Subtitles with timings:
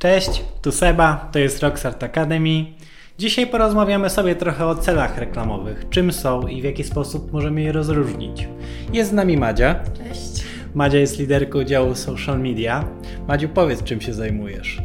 [0.00, 2.64] Cześć, tu Seba, to jest Rockstart Academy.
[3.18, 7.72] Dzisiaj porozmawiamy sobie trochę o celach reklamowych, czym są i w jaki sposób możemy je
[7.72, 8.48] rozróżnić.
[8.92, 9.80] Jest z nami Madzia.
[9.98, 10.44] Cześć.
[10.74, 12.84] Madzia jest liderką działu social media.
[13.28, 14.82] Madziu, powiedz, czym się zajmujesz.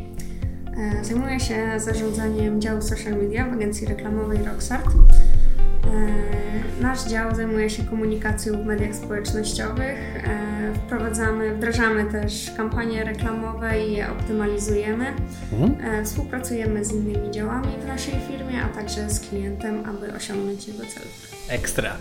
[0.77, 4.87] E, zajmuję się zarządzaniem działu social media w agencji reklamowej Rocksart.
[4.87, 10.23] E, nasz dział zajmuje się komunikacją w mediach społecznościowych.
[10.65, 15.05] E, wprowadzamy, wdrażamy też kampanie reklamowe i je optymalizujemy.
[15.53, 16.05] Mhm.
[16.05, 21.03] Współpracujemy z innymi działami w naszej firmie, a także z klientem, aby osiągnąć jego cel.
[21.49, 21.91] Ekstra.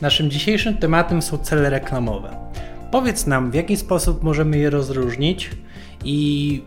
[0.00, 2.36] Naszym dzisiejszym tematem są cele reklamowe.
[2.90, 5.50] Powiedz nam, w jaki sposób możemy je rozróżnić
[6.04, 6.62] i,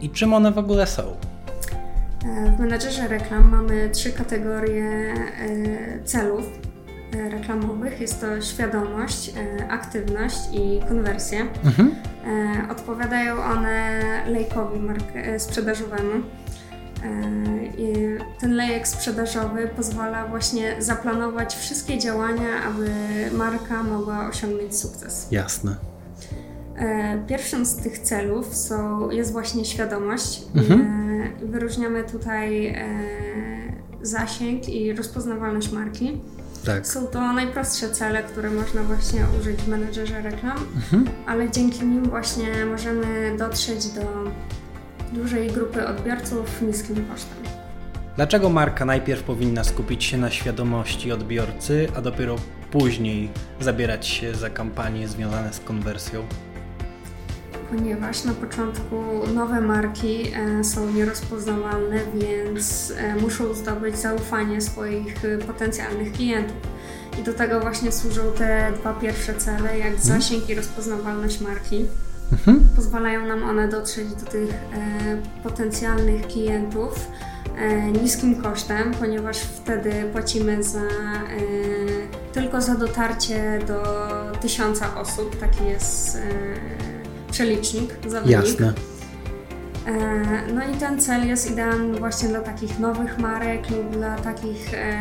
[0.00, 1.02] i czym one w ogóle są.
[1.02, 6.75] E, w menedżerze reklam mamy trzy kategorie e, celów e,
[7.38, 8.00] reklamowych.
[8.00, 9.32] Jest to świadomość,
[9.68, 11.40] aktywność i konwersja.
[11.64, 11.94] Mhm.
[12.70, 14.78] Odpowiadają one lejkowi
[15.38, 16.22] sprzedażowemu.
[18.40, 22.90] Ten lejek sprzedażowy pozwala właśnie zaplanować wszystkie działania, aby
[23.32, 25.28] marka mogła osiągnąć sukces.
[25.30, 25.76] Jasne.
[27.26, 30.42] Pierwszym z tych celów są, jest właśnie świadomość.
[30.54, 31.06] Mhm
[31.42, 32.76] wyróżniamy tutaj e,
[34.02, 36.20] zasięg i rozpoznawalność marki.
[36.66, 36.86] Tak.
[36.86, 41.04] Są to najprostsze cele, które można właśnie użyć w menedżerze reklam, mhm.
[41.26, 44.02] ale dzięki nim właśnie możemy dotrzeć do
[45.12, 47.38] dużej grupy odbiorców niskim kosztem.
[48.16, 52.36] Dlaczego marka najpierw powinna skupić się na świadomości odbiorcy, a dopiero
[52.70, 56.26] później zabierać się za kampanie związane z konwersją?
[57.70, 58.96] Ponieważ na początku
[59.34, 66.56] nowe marki e, są nierozpoznawalne, więc e, muszą zdobyć zaufanie swoich e, potencjalnych klientów.
[67.20, 69.98] I do tego właśnie służą te dwa pierwsze cele, jak mhm.
[69.98, 71.86] zasięg i rozpoznawalność marki.
[72.32, 72.68] Mhm.
[72.76, 74.50] Pozwalają nam one dotrzeć do tych
[75.42, 77.08] potencjalnych klientów
[78.02, 80.88] niskim kosztem, ponieważ wtedy płacimy za,
[82.32, 83.82] tylko za dotarcie do
[84.40, 85.40] tysiąca osób.
[85.40, 86.18] Taki jest
[87.36, 88.32] przelicznik, zawodnik.
[88.32, 88.72] Jasne.
[89.86, 94.74] E, no i ten cel jest idealny właśnie dla takich nowych marek lub dla takich
[94.74, 94.96] e,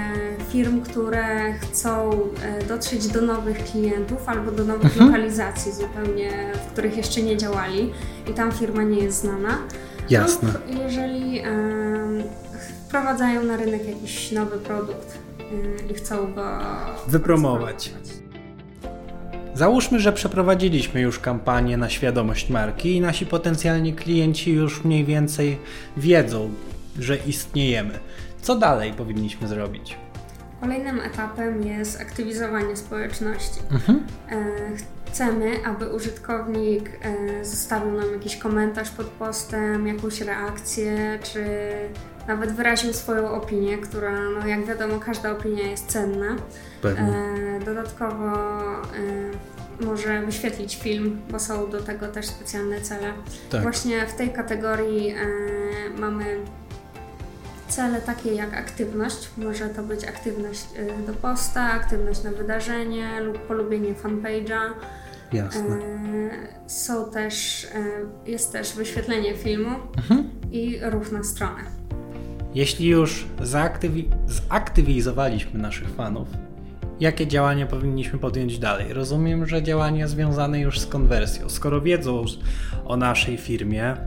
[0.50, 2.12] firm, które chcą
[2.44, 5.06] e, dotrzeć do nowych klientów albo do nowych mhm.
[5.06, 7.94] lokalizacji zupełnie, w których jeszcze nie działali
[8.32, 9.58] i tam firma nie jest znana.
[10.10, 10.50] Jasne.
[10.54, 11.42] Lub jeżeli
[12.88, 15.18] wprowadzają na rynek jakiś nowy produkt
[15.92, 16.60] i chcą go
[17.08, 17.92] wypromować.
[19.56, 25.58] Załóżmy, że przeprowadziliśmy już kampanię na świadomość marki i nasi potencjalni klienci już mniej więcej
[25.98, 26.50] wiedzą,
[27.00, 28.00] że istniejemy.
[28.42, 29.98] Co dalej powinniśmy zrobić?
[30.62, 33.60] Kolejnym etapem jest aktywizowanie społeczności.
[33.72, 34.06] Mhm.
[34.30, 34.46] E,
[35.08, 41.46] chcemy, aby użytkownik e, zostawił nam jakiś komentarz pod postem, jakąś reakcję, czy
[42.28, 46.36] nawet wyraził swoją opinię, która, no jak wiadomo, każda opinia jest cenna.
[46.82, 47.02] Pewnie.
[47.02, 48.32] E, dodatkowo
[49.82, 53.14] może wyświetlić film, bo są do tego też specjalne cele.
[53.50, 53.62] Tak.
[53.62, 55.16] Właśnie w tej kategorii
[55.98, 56.40] mamy
[57.76, 59.30] cele takie jak aktywność.
[59.38, 60.66] Może to być aktywność
[61.08, 64.62] do posta, aktywność na wydarzenie lub polubienie fanpage'a.
[65.34, 65.78] Jasne.
[66.68, 67.68] Są też,
[68.26, 70.30] jest też wyświetlenie filmu mhm.
[70.52, 71.62] i ruch na stronę.
[72.54, 76.28] Jeśli już zaaktywi- zaktywizowaliśmy naszych fanów,
[77.00, 78.94] jakie działania powinniśmy podjąć dalej?
[78.94, 81.50] Rozumiem, że działania związane już z konwersją.
[81.50, 82.26] Skoro wiedzą
[82.86, 83.98] o naszej firmie,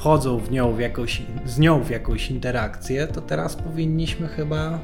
[0.00, 4.78] wchodzą w nią w jakąś, z nią w jakąś interakcję, to teraz powinniśmy chyba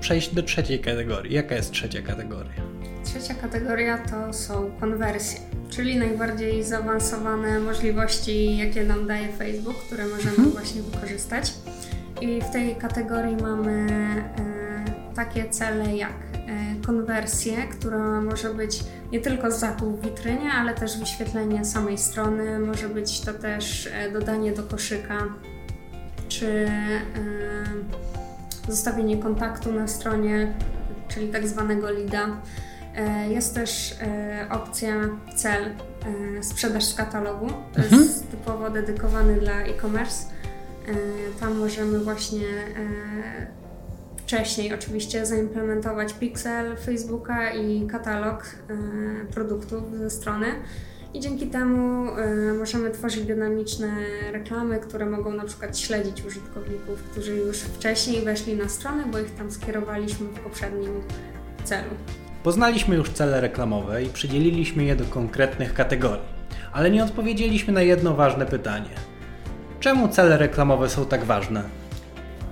[0.00, 1.34] przejść do trzeciej kategorii.
[1.34, 2.52] Jaka jest trzecia kategoria?
[3.04, 5.40] Trzecia kategoria to są konwersje,
[5.70, 10.50] czyli najbardziej zaawansowane możliwości, jakie nam daje Facebook, które możemy mhm.
[10.50, 11.52] właśnie wykorzystać.
[12.20, 13.86] I w tej kategorii mamy
[14.38, 16.35] e, takie cele jak
[16.86, 22.88] konwersję, która może być nie tylko zakup w witrynie, ale też wyświetlenie samej strony, może
[22.88, 25.18] być to też e, dodanie do koszyka,
[26.28, 26.70] czy
[28.68, 30.54] zostawienie kontaktu na stronie,
[31.08, 32.28] czyli tak zwanego leada.
[33.28, 33.96] Jest też
[34.50, 34.94] opcja
[35.36, 35.64] cel
[36.42, 37.46] sprzedaż z katalogu.
[37.72, 38.02] To mhm.
[38.02, 40.36] jest typowo dedykowany dla e-commerce
[40.88, 40.94] E,
[41.40, 43.46] tam możemy właśnie e,
[44.26, 50.46] wcześniej oczywiście zaimplementować pixel Facebooka i katalog e, produktów ze strony.
[51.14, 52.10] I dzięki temu
[52.58, 53.88] możemy tworzyć dynamiczne
[54.32, 59.34] reklamy, które mogą na przykład śledzić użytkowników, którzy już wcześniej weszli na stronę, bo ich
[59.34, 60.92] tam skierowaliśmy w poprzednim
[61.64, 61.90] celu.
[62.42, 66.28] Poznaliśmy już cele reklamowe i przydzieliliśmy je do konkretnych kategorii,
[66.72, 68.90] ale nie odpowiedzieliśmy na jedno ważne pytanie–
[69.80, 71.62] Czemu cele reklamowe są tak ważne?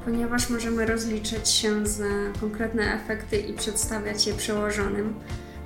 [0.04, 2.04] Ponieważ możemy rozliczyć się za
[2.40, 5.14] konkretne efekty i przedstawiać je przełożonym.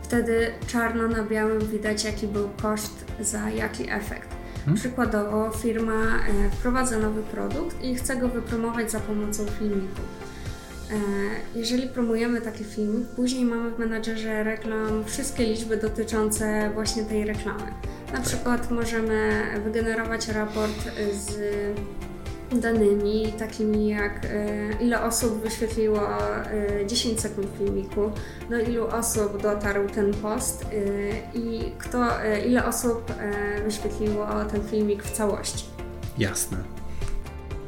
[0.03, 4.29] Wtedy czarno na białym widać, jaki był koszt za jaki efekt.
[4.75, 10.01] Przykładowo firma e, wprowadza nowy produkt i chce go wypromować za pomocą filmiku.
[10.91, 10.95] E,
[11.59, 17.73] Jeżeli promujemy taki filmik, później mamy w menadżerze reklam wszystkie liczby dotyczące właśnie tej reklamy.
[18.13, 21.39] Na przykład możemy wygenerować raport z
[22.53, 24.29] danymi takimi jak e,
[24.81, 26.01] ile osób wyświetliło
[26.81, 28.11] e, 10 sekund filmiku,
[28.51, 34.63] do ilu osób dotarł ten post e, i kto, e, ile osób e, wyświetliło ten
[34.63, 35.65] filmik w całości.
[36.19, 36.59] Jasne.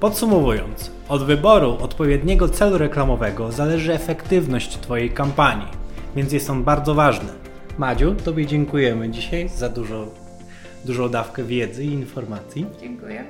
[0.00, 5.68] Podsumowując, od wyboru odpowiedniego celu reklamowego zależy efektywność Twojej kampanii,
[6.16, 7.28] więc jest on bardzo ważny.
[7.78, 10.06] Madziu, Tobie dziękujemy dzisiaj za dużo,
[10.84, 12.66] dużą dawkę wiedzy i informacji.
[12.80, 13.24] Dziękuję.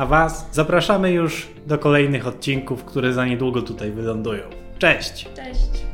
[0.00, 4.42] A Was zapraszamy już do kolejnych odcinków, które za niedługo tutaj wylądują.
[4.78, 5.28] Cześć!
[5.36, 5.89] Cześć!